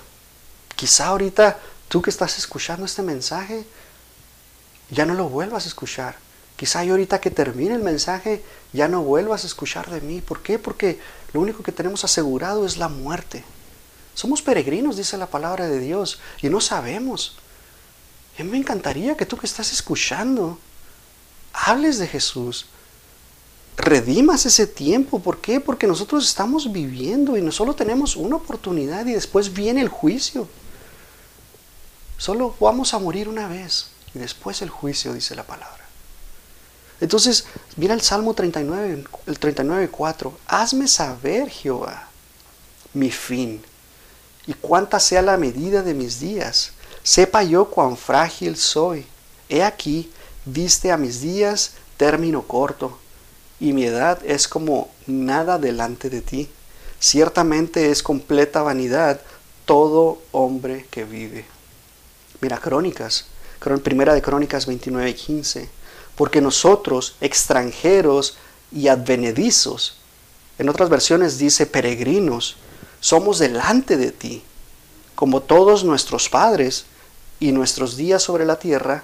[0.75, 3.63] Quizá ahorita tú que estás escuchando este mensaje,
[4.89, 6.15] ya no lo vuelvas a escuchar
[6.61, 10.21] Quizá yo ahorita que termine el mensaje ya no vuelvas a escuchar de mí.
[10.21, 10.59] ¿Por qué?
[10.59, 10.99] Porque
[11.33, 13.43] lo único que tenemos asegurado es la muerte.
[14.13, 17.35] Somos peregrinos, dice la palabra de Dios, y no sabemos.
[18.37, 20.59] A me encantaría que tú que estás escuchando,
[21.51, 22.67] hables de Jesús.
[23.75, 25.19] Redimas ese tiempo.
[25.19, 25.59] ¿Por qué?
[25.59, 30.47] Porque nosotros estamos viviendo y no solo tenemos una oportunidad y después viene el juicio.
[32.19, 35.80] Solo vamos a morir una vez y después el juicio, dice la palabra.
[37.01, 40.37] Entonces, mira el Salmo 39, el 39, 4.
[40.47, 42.07] Hazme saber, Jehová,
[42.93, 43.61] mi fin
[44.47, 46.71] y cuánta sea la medida de mis días.
[47.03, 49.05] Sepa yo cuán frágil soy.
[49.49, 50.11] He aquí,
[50.45, 52.97] diste a mis días término corto,
[53.59, 56.49] y mi edad es como nada delante de ti.
[56.99, 59.21] Ciertamente es completa vanidad
[59.65, 61.45] todo hombre que vive.
[62.41, 63.25] Mira, Crónicas,
[63.83, 65.69] primera de Crónicas 29 y 15.
[66.15, 68.37] Porque nosotros, extranjeros
[68.71, 69.97] y advenedizos,
[70.57, 72.57] en otras versiones dice peregrinos,
[72.99, 74.43] somos delante de ti,
[75.15, 76.85] como todos nuestros padres,
[77.41, 79.03] y nuestros días sobre la tierra,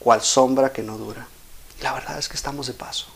[0.00, 1.28] cual sombra que no dura.
[1.82, 3.06] la verdad es que estamos de paso.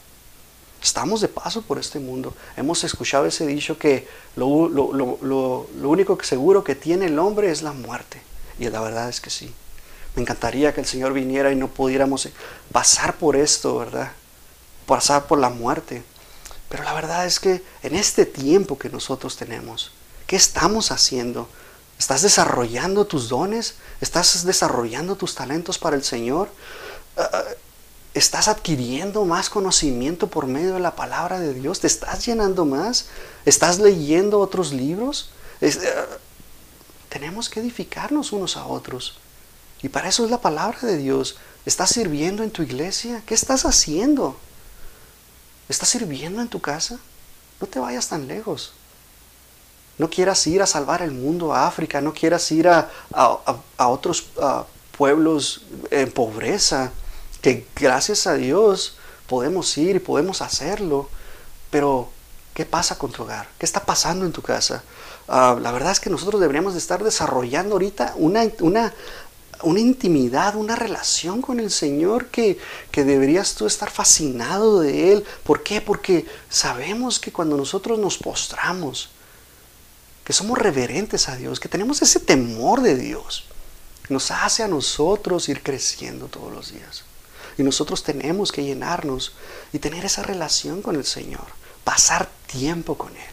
[0.82, 2.34] Estamos de paso por este mundo.
[2.56, 7.18] Hemos escuchado ese dicho que lo, lo, lo, lo único que seguro que tiene el
[7.18, 8.20] hombre es la muerte.
[8.58, 9.52] Y la verdad es que sí.
[10.16, 12.30] Me encantaría que el Señor viniera y no pudiéramos
[12.72, 14.12] pasar por esto, ¿verdad?
[14.86, 16.02] Pasar por la muerte.
[16.70, 19.92] Pero la verdad es que en este tiempo que nosotros tenemos,
[20.26, 21.48] ¿qué estamos haciendo?
[21.98, 23.74] ¿Estás desarrollando tus dones?
[24.00, 26.48] ¿Estás desarrollando tus talentos para el Señor?
[27.18, 27.42] Ah, ah,
[28.14, 31.80] ¿Estás adquiriendo más conocimiento por medio de la palabra de Dios?
[31.80, 33.06] ¿Te estás llenando más?
[33.44, 35.28] ¿Estás leyendo otros libros?
[35.60, 36.16] Ah,
[37.10, 39.18] tenemos que edificarnos unos a otros.
[39.82, 41.36] Y para eso es la palabra de Dios.
[41.64, 43.22] ¿Estás sirviendo en tu iglesia?
[43.26, 44.36] ¿Qué estás haciendo?
[45.68, 46.98] ¿Estás sirviendo en tu casa?
[47.60, 48.72] No te vayas tan lejos.
[49.98, 52.90] No quieras ir a salvar el mundo, a África, no quieras ir a,
[53.78, 54.26] otros
[54.96, 56.92] pueblos en pobreza,
[57.40, 61.08] que gracias a Dios podemos ir y podemos hacerlo,
[61.70, 62.10] pero
[62.52, 63.48] ¿qué pasa con tu hogar?
[63.58, 64.84] ¿Qué está pasando en tu casa?
[65.28, 68.92] Ah, la verdad es que nosotros deberíamos de estar desarrollando ahorita una, una,
[69.62, 72.58] una intimidad, una relación con el Señor que,
[72.90, 75.24] que, deberías tú estar fascinado de Él.
[75.44, 75.80] ¿Por qué?
[75.80, 79.10] Porque sabemos que cuando nosotros nos postramos,
[80.24, 83.44] que somos reverentes a Dios, que tenemos ese temor de Dios,
[84.08, 87.04] nos hace a nosotros ir creciendo todos los días.
[87.58, 89.32] Y nosotros tenemos que llenarnos
[89.72, 91.46] y tener esa relación con el Señor,
[91.84, 93.30] pasar tiempo con Él.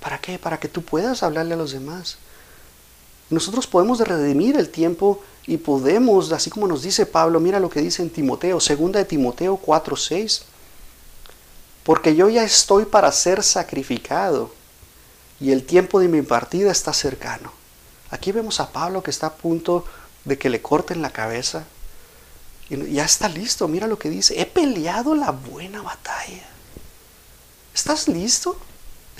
[0.00, 0.38] ¿Para qué?
[0.38, 2.18] Para que tú puedas hablarle a los demás.
[3.32, 7.80] Nosotros podemos redimir el tiempo y podemos, así como nos dice Pablo, mira lo que
[7.80, 10.42] dice en Timoteo, segunda de Timoteo 4:6.
[11.82, 14.52] Porque yo ya estoy para ser sacrificado
[15.40, 17.52] y el tiempo de mi partida está cercano.
[18.10, 19.86] Aquí vemos a Pablo que está a punto
[20.26, 21.64] de que le corten la cabeza.
[22.68, 26.44] Y ya está listo, mira lo que dice, he peleado la buena batalla.
[27.74, 28.58] ¿Estás listo?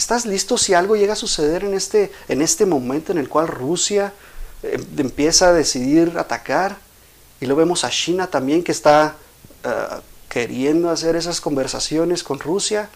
[0.02, 3.46] ¿Estás listo si algo llega a suceder en este, en este momento en el cual
[3.46, 4.12] Rusia
[4.64, 6.76] eh, empieza a decidir atacar?
[7.40, 9.14] Y lo vemos a China también que está
[9.62, 12.90] eh, queriendo hacer esas conversaciones con Rusia.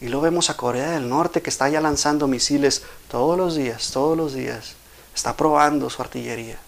[0.00, 3.92] Y lo vemos a Corea del Norte que está ya lanzando misiles todos los días,
[3.92, 4.72] todos los días.
[5.14, 6.58] Está probando su artillería.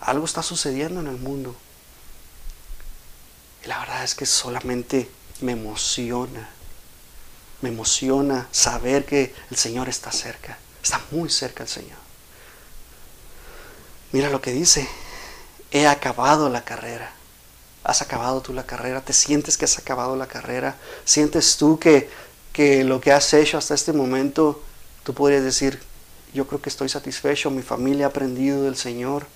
[0.00, 1.54] Algo está sucediendo en el mundo.
[3.62, 5.10] Y la verdad es que solamente
[5.42, 6.48] me emociona
[7.62, 10.58] me emociona saber que el Señor está cerca.
[10.82, 11.98] Está muy cerca el Señor.
[14.10, 14.86] Mira lo que dice.
[15.70, 17.12] He acabado la carrera.
[17.84, 19.00] ¿Has acabado tú la carrera?
[19.00, 20.76] ¿Te sientes que has acabado la carrera?
[21.04, 22.10] ¿Sientes tú que,
[22.52, 24.62] que lo que has hecho hasta este momento,
[25.02, 25.80] tú podrías decir,
[26.34, 29.26] yo creo que estoy satisfecho, mi familia ha aprendido del Señor?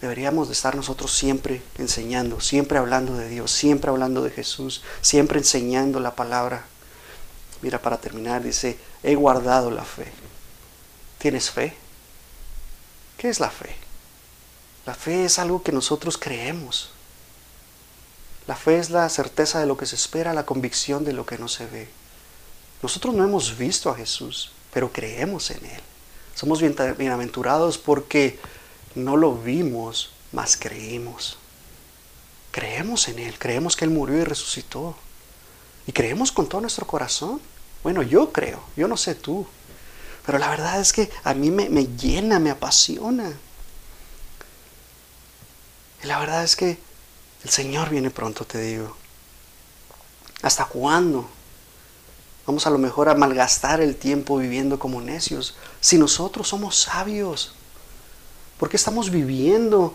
[0.00, 5.38] Deberíamos de estar nosotros siempre enseñando, siempre hablando de Dios, siempre hablando de Jesús, siempre
[5.38, 6.66] enseñando la palabra.
[7.62, 10.06] Mira, para terminar, dice, he guardado la fe.
[11.18, 11.74] ¿Tienes fe?
[13.16, 13.74] ¿Qué es la fe?
[14.86, 16.90] La fe es algo que nosotros creemos.
[18.46, 21.38] La fe es la certeza de lo que se espera, la convicción de lo que
[21.38, 21.88] no se ve.
[22.82, 25.80] Nosotros no hemos visto a Jesús, pero creemos en Él.
[26.34, 28.38] Somos bienaventurados porque
[28.94, 31.38] no lo vimos, mas creímos.
[32.50, 34.96] Creemos en Él, creemos que Él murió y resucitó.
[35.86, 37.40] Y creemos con todo nuestro corazón.
[37.82, 39.46] Bueno, yo creo, yo no sé tú.
[40.26, 43.32] Pero la verdad es que a mí me, me llena, me apasiona.
[46.02, 46.78] Y la verdad es que
[47.44, 48.96] El Señor viene pronto, te digo.
[50.42, 51.28] ¿Hasta cuándo?
[52.46, 55.56] Vamos a lo mejor a malgastar el tiempo viviendo como necios.
[55.80, 57.54] Si nosotros somos sabios,
[58.58, 59.94] ¿por qué estamos viviendo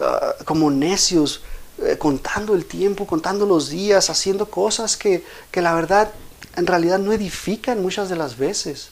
[0.00, 1.42] ah, como necios,
[1.82, 6.10] eh, contando el tiempo, contando los días, haciendo cosas que, que la verdad
[6.56, 8.90] en realidad no edifican muchas de las veces?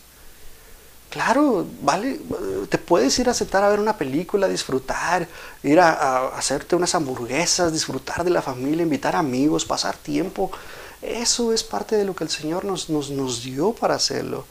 [1.12, 2.18] Claro, vale,
[2.70, 5.28] te puedes ir a sentar a ver una película, disfrutar,
[5.62, 10.50] ir a, hacerte unas hamburguesas, disfrutar de la familia, invitar amigos, pasar tiempo.
[11.02, 14.46] Eso es parte de lo que el Señor nos, nos, nos dio para hacerlo.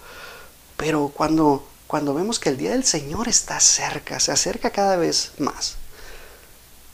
[0.77, 5.34] Pero cuando, cuando vemos que el día del Señor está cerca, se acerca cada vez
[5.39, 5.75] más,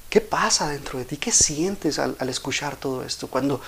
[0.09, 1.17] ¿qué pasa dentro de ti?
[1.17, 3.27] ¿Qué sientes al, escuchar todo esto?
[3.27, 3.61] Cuando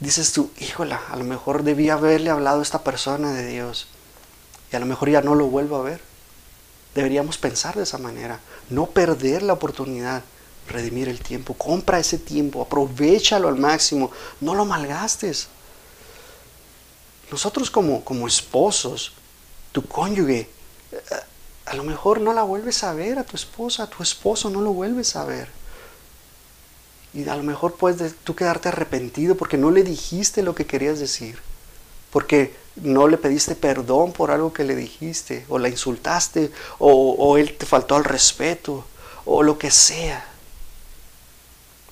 [0.00, 3.88] dices tú, híjola, a lo mejor debía haberle hablado a esta persona de Dios
[4.72, 6.00] y a lo mejor ya no lo vuelvo a ver.
[6.94, 10.22] Deberíamos pensar de esa manera, no perder la oportunidad,
[10.66, 15.48] redimir el tiempo, compra ese tiempo, aprovechalo al máximo, no lo malgastes.
[17.30, 19.12] Nosotros como, como esposos,
[19.80, 20.48] tu cónyuge,
[20.92, 21.00] eh,
[21.66, 24.60] a lo mejor no la vuelves a ver a tu esposa, a tu esposo no
[24.60, 25.48] lo vuelves a ver.
[27.14, 30.98] Y a lo mejor puedes tú quedarte arrepentido porque no le dijiste lo que querías
[30.98, 31.38] decir
[32.10, 37.56] porque no le pediste perdón por algo que le dijiste, o la insultaste, o, él
[37.56, 38.84] te faltó al respeto,
[39.24, 40.24] o lo que sea.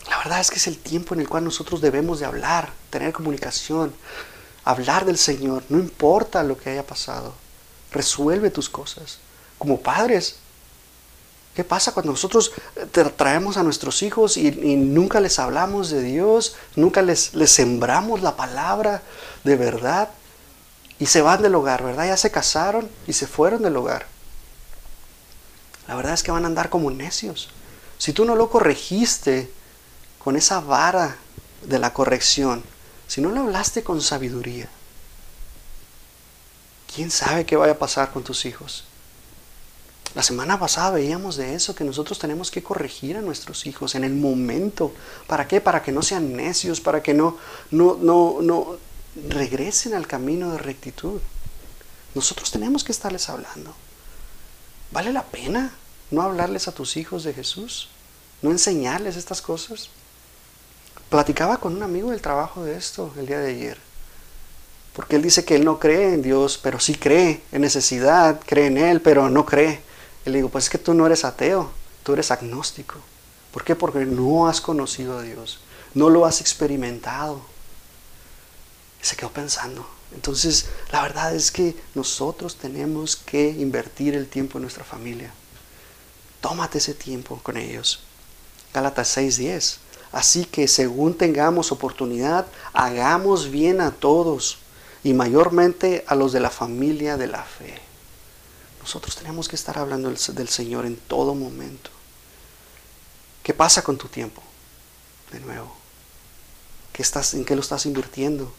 [0.09, 3.13] La verdad es que es el tiempo en el cual nosotros debemos de hablar, tener
[3.13, 3.93] comunicación,
[4.65, 7.35] hablar del Señor, no importa lo que haya pasado,
[7.91, 9.19] resuelve tus cosas.
[9.59, 10.37] Como padres,
[11.55, 12.53] ¿qué pasa cuando nosotros
[13.17, 18.37] traemos a nuestros hijos y, nunca les hablamos de Dios, nunca les, les sembramos la
[18.37, 19.03] palabra,
[19.45, 20.11] de verdad
[20.99, 22.07] y se van del hogar, ¿verdad?
[22.07, 24.07] Ya se casaron y se fueron del hogar.
[25.89, 27.51] La verdad es que van a andar como necios.
[27.99, 29.51] Si tú no lo corregiste
[30.23, 31.17] con esa vara
[31.63, 32.65] de la corrección,
[33.07, 34.69] si no lo hablaste con sabiduría,
[36.97, 38.85] ¿quién sabe qué vaya a pasar con tus hijos?
[40.15, 44.03] La semana pasada veíamos de eso, que nosotros tenemos que corregir a nuestros hijos en
[44.03, 44.95] el momento.
[45.27, 45.61] ¿Para qué?
[45.61, 47.37] Para que no sean necios, para que no,
[47.71, 48.79] no, no, no,
[49.29, 51.21] regresen al camino de rectitud.
[52.15, 53.75] Nosotros tenemos que estarles hablando.
[54.91, 55.75] ¿Vale la pena
[56.11, 57.91] no hablarles a tus hijos de Jesús?
[58.41, 59.91] ¿No enseñarles estas cosas?
[61.11, 63.86] Platicaba con un amigo del trabajo de esto el día de ayer.
[64.97, 68.67] Porque él dice que él no cree en Dios, pero sí cree en necesidad, cree
[68.67, 69.83] en Él, pero no cree.
[70.25, 71.71] Y le digo, pues es que tú no eres ateo,
[72.03, 72.95] tú eres agnóstico.
[73.53, 73.77] ¿Por qué?
[73.77, 75.61] Porque no has conocido a Dios,
[75.95, 77.43] no lo has experimentado
[79.07, 79.87] se quedó pensando.
[80.13, 85.33] Entonces, la verdad es que nosotros tenemos que invertir el tiempo en nuestra familia.
[86.41, 88.01] Tómate ese tiempo con ellos.
[88.75, 89.79] Gálatas 6:10.
[90.13, 94.59] Así que según tengamos oportunidad, hagamos bien a todos
[95.07, 97.81] y mayormente a los de la familia de la fe.
[98.81, 101.91] Nosotros tenemos que estar hablando del Señor en todo momento.
[103.45, 104.43] ¿Qué pasa con tu tiempo?
[105.31, 105.73] De nuevo.
[106.93, 108.53] ¿Qué estás, ¿En qué lo estás invirtiendo?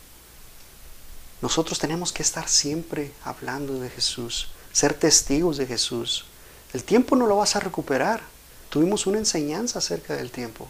[1.42, 6.24] Nosotros tenemos que estar siempre hablando de Jesús, ser testigos de Jesús.
[6.72, 8.22] El tiempo no lo vas a recuperar.
[8.70, 10.70] Tuvimos una enseñanza acerca del tiempo.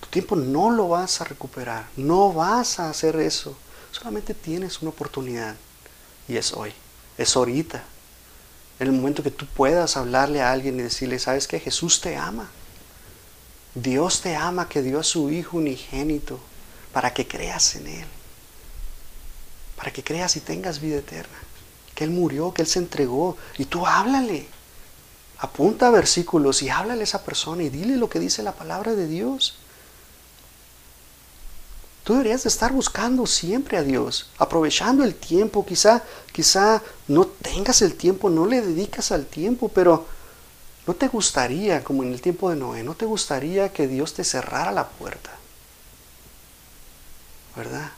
[0.00, 1.86] Tu tiempo no lo vas a recuperar.
[1.96, 3.56] No vas a hacer eso.
[3.96, 5.54] Solamente tienes una oportunidad.
[6.28, 6.72] Y es hoy.
[7.16, 7.84] Es ahorita.
[8.78, 12.16] En el momento que tú puedas hablarle a alguien y decirle, ¿sabes que Jesús te
[12.16, 12.50] ama.
[13.74, 16.40] Dios te ama que dio a su Hijo unigénito
[16.92, 18.06] para que creas en Él
[19.76, 21.38] para que creas y tengas vida eterna.
[21.94, 23.36] Que Él murió, que Él se entregó.
[23.58, 24.48] Y tú háblale.
[25.38, 29.06] Apunta versículos y háblale a esa persona y dile lo que dice la palabra de
[29.06, 29.58] Dios.
[32.06, 35.66] Tú deberías de estar buscando siempre a Dios, aprovechando el tiempo.
[35.66, 40.06] Quizá, quizá no tengas el tiempo, no le dedicas al tiempo, pero
[40.86, 44.22] ¿no te gustaría, como en el tiempo de Noé, no te gustaría que Dios te
[44.22, 45.32] cerrara la puerta?
[47.56, 47.90] ¿Verdad?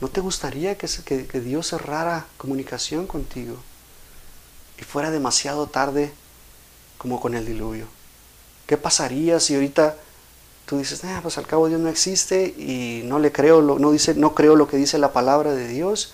[0.00, 3.58] ¿No te gustaría que, que, Dios cerrara comunicación contigo
[4.78, 6.10] y fuera demasiado tarde
[6.96, 7.86] como con el diluvio?
[8.66, 9.98] ¿Qué pasaría si ahorita
[10.70, 14.14] tú dices, ah, pues al cabo Dios no existe y no le creo, no, dice,
[14.14, 16.12] no creo lo que dice la palabra de Dios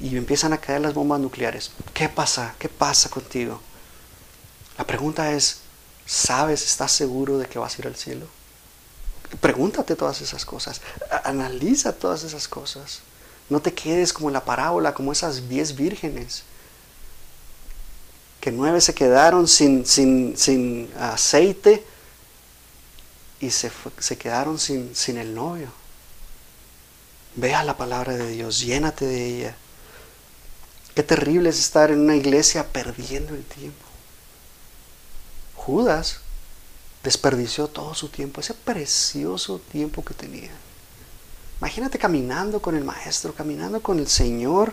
[0.00, 1.72] y empiezan a caer las bombas nucleares?
[1.92, 2.54] ¿Qué pasa?
[2.58, 3.60] ¿Qué pasa contigo?
[4.78, 5.58] La pregunta es,
[6.06, 8.26] ¿sabes, estás seguro de que vas a ir al cielo?
[9.42, 10.80] Pregúntate todas esas cosas,
[11.24, 13.00] analiza todas esas cosas.
[13.50, 16.44] No te quedes como en la parábola, como esas diez vírgenes,
[18.40, 21.84] que nueve se quedaron sin, sin, sin aceite
[23.42, 25.68] y se, se quedaron sin, sin el novio.
[27.34, 29.56] Vea la palabra de Dios, llénate de ella.
[30.94, 33.84] Qué terrible es estar en una iglesia perdiendo el tiempo.
[35.56, 36.20] Judas
[37.02, 40.52] desperdició todo su tiempo, ese precioso tiempo que tenía.
[41.58, 44.72] Imagínate caminando con el maestro, caminando con el Señor,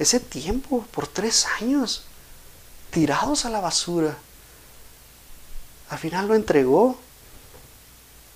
[0.00, 2.02] ese tiempo por tres años,
[2.90, 4.18] tirados a la basura.
[5.88, 6.98] Al final lo entregó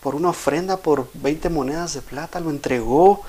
[0.03, 3.22] por una ofrenda por 20 monedas de plata, lo entregó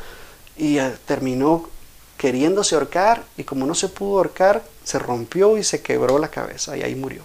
[0.57, 1.69] y eh, terminó
[2.17, 6.75] queriéndose ahorcar y como no se pudo ahorcar, se rompió y se quebró la cabeza
[6.75, 7.21] y ahí murió.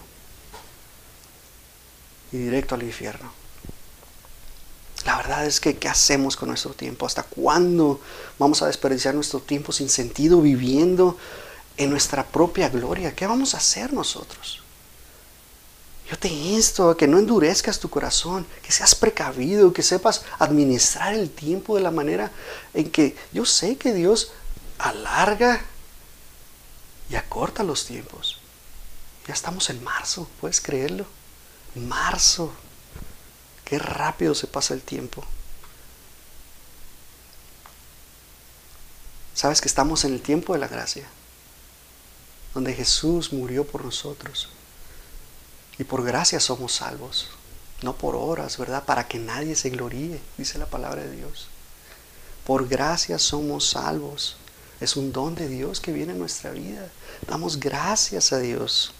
[2.31, 3.31] Y directo al infierno.
[5.05, 7.05] La verdad es que, ¿qué hacemos con nuestro tiempo?
[7.05, 8.01] ¿Hasta cuándo
[8.37, 11.17] vamos a desperdiciar nuestro tiempo sin sentido viviendo
[11.77, 13.15] en nuestra propia gloria?
[13.15, 14.61] ¿Qué vamos a hacer nosotros?
[16.09, 21.13] Yo te insto a que no endurezcas tu corazón, que seas precavido, que sepas administrar
[21.13, 22.31] el tiempo de la manera
[22.73, 24.31] en que yo sé que Dios
[24.79, 25.61] alarga
[27.11, 28.39] y acorta los tiempos.
[29.27, 31.05] Ya estamos en marzo, ¿puedes creerlo?
[31.75, 32.51] Marzo.
[33.63, 35.23] Qué rápido se pasa el tiempo.
[39.35, 41.07] Sabes que estamos en el tiempo de la gracia,
[42.55, 44.49] donde Jesús murió por nosotros
[45.79, 47.29] y por gracia somos salvos,
[47.81, 48.83] no por horas, ¿verdad?
[48.83, 51.47] Para que nadie se gloríe, dice la palabra de Dios.
[52.45, 54.35] Por gracia somos salvos.
[54.81, 56.89] Es un don de Dios que viene en nuestra vida.
[57.27, 58.91] Damos gracias a Dios.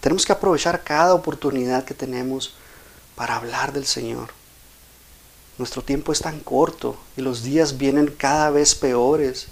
[0.00, 2.54] Tenemos que aprovechar cada oportunidad que tenemos
[3.16, 4.30] para hablar del Señor.
[5.56, 9.48] Nuestro tiempo es tan corto y los días vienen cada vez peores.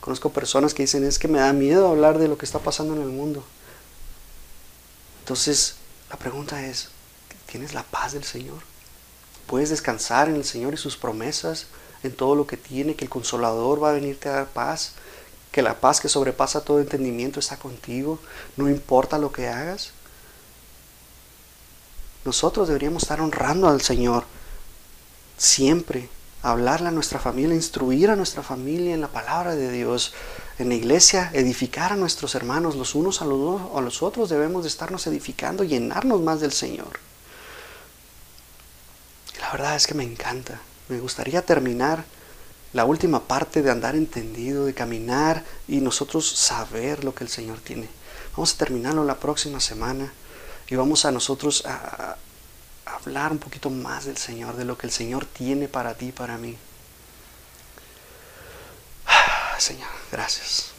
[0.00, 2.94] Conozco personas que dicen es que me da miedo hablar de lo que está pasando
[2.94, 3.44] en el mundo.
[5.20, 5.76] Entonces,
[6.12, 6.90] la pregunta es,
[7.46, 8.58] ¿tienes la paz del Señor?
[9.46, 11.68] ¿Puedes descansar en el Señor y sus promesas,
[12.02, 14.92] en todo lo que tiene, que el consolador va a venirte a dar paz,
[15.52, 18.18] que la paz que sobrepasa todo entendimiento está contigo,
[18.58, 19.92] no importa lo que hagas?
[22.26, 24.24] Nosotros deberíamos estar honrando al Señor
[25.38, 26.10] siempre,
[26.42, 30.12] hablarle a nuestra familia, instruir a nuestra familia en la palabra de Dios,
[30.58, 35.06] en la iglesia, edificar a nuestros hermanos, los unos a los, otros debemos de estarnos
[35.06, 37.00] edificando, llenarnos más del Señor.
[39.36, 40.60] Y la verdad es que me encanta.
[40.88, 42.04] Me gustaría terminar
[42.72, 47.60] la última parte de andar entendido, de caminar y nosotros saber lo que el Señor
[47.60, 47.88] tiene.
[48.32, 50.12] Vamos a terminarlo la próxima semana
[50.68, 52.16] y vamos a nosotros a,
[52.86, 56.06] a hablar un poquito más del Señor, de lo que el Señor tiene para ti
[56.08, 56.56] y para mí.
[59.62, 60.72] Señor, gracias.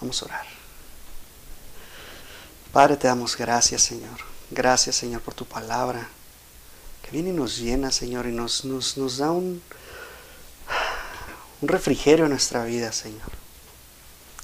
[0.00, 0.46] Vamos a orar.
[2.72, 4.20] Padre, te damos gracias, Señor.
[4.52, 6.06] Gracias, Señor, por tu palabra,
[7.02, 9.60] que viene y nos llena, Señor, y nos, nos, nos da un,
[11.60, 13.32] un refrigerio en nuestra vida, Señor.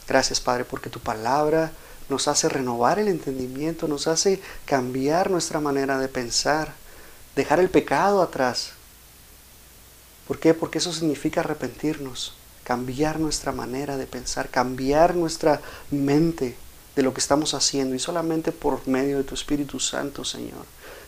[0.09, 1.71] Gracias, Padre, porque tu palabra
[2.09, 6.75] nos hace renovar el entendimiento, nos hace cambiar nuestra manera de pensar,
[7.37, 8.73] dejar el pecado atrás.
[10.27, 10.55] ¿Por qué?
[10.55, 12.35] Porque eso significa arrepentirnos
[12.67, 15.61] cambiar nuestra manera de pensar, cambiar nuestra
[15.93, 16.57] mente
[16.97, 20.65] de lo que estamos haciendo y solamente por medio de tu Espíritu Santo, Señor,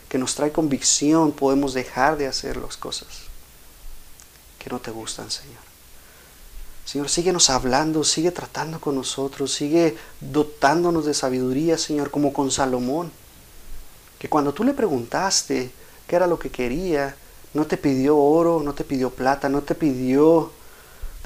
[0.09, 3.09] que nos trae convicción, podemos dejar de hacer las cosas
[4.61, 5.59] que no te gustan, Señor.
[6.85, 13.11] Señor, síguenos hablando, sigue tratando con nosotros, sigue dotándonos de sabiduría, Señor, como con Salomón,
[14.21, 15.73] que cuando tú le preguntaste
[16.07, 17.17] qué era lo que quería,
[17.53, 20.53] no te pidió oro, no te pidió plata, no te pidió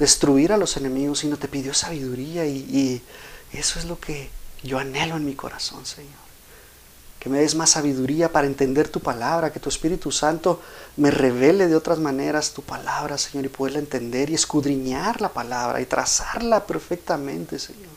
[0.03, 3.01] destruir a los enemigos, sino te pidió sabiduría y,
[3.53, 4.29] eso es lo que
[4.61, 6.23] yo anhelo en mi corazón, Señor.
[7.19, 10.59] Que me des más sabiduría para entender tu palabra, que tu Espíritu Santo
[10.97, 15.79] me revele de otras maneras tu palabra, Señor, y poderla entender y escudriñar la palabra
[15.79, 17.95] y trazarla perfectamente, Señor.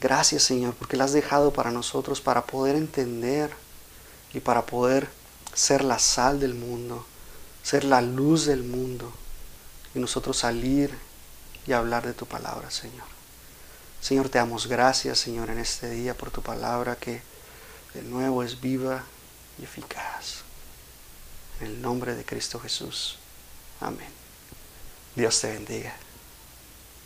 [0.00, 3.50] Gracias, Señor, porque la has dejado para nosotros, para poder entender
[4.34, 5.08] y para poder
[5.52, 7.04] ser la sal del mundo,
[7.64, 9.12] ser la luz del mundo
[9.96, 10.96] y nosotros salir
[11.66, 13.06] y hablar de tu palabra, Señor.
[14.00, 17.22] Señor, te damos gracias, Señor, en este día por tu palabra que
[17.94, 19.02] de nuevo es viva
[19.58, 20.42] y eficaz.
[21.60, 23.16] En el nombre de Cristo Jesús.
[23.80, 24.10] Amén.
[25.14, 25.96] Dios te bendiga.